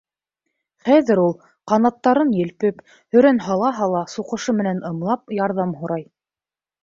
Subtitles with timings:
[0.85, 1.33] Хәҙер ул,
[1.71, 2.81] ҡанаттарын елпеп,
[3.17, 6.05] һөрән һала-һала, суҡышы менән ымлап, ярҙам һорай.